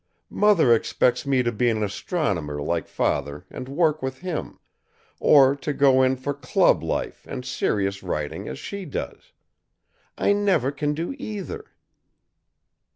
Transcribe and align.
Mother 0.31 0.73
expects 0.73 1.27
me 1.27 1.43
to 1.43 1.51
be 1.51 1.69
an 1.69 1.83
astronomer 1.83 2.59
like 2.59 2.87
Father 2.87 3.45
and 3.51 3.69
work 3.69 4.01
with 4.01 4.17
him, 4.21 4.57
or 5.19 5.55
to 5.57 5.73
go 5.73 6.01
in 6.01 6.15
for 6.17 6.33
club 6.33 6.81
life 6.81 7.23
and 7.29 7.45
serious 7.45 8.01
writing 8.01 8.47
as 8.47 8.57
she 8.57 8.83
does. 8.85 9.31
I 10.17 10.33
never 10.33 10.71
can 10.71 10.95
do 10.95 11.13
either." 11.19 11.73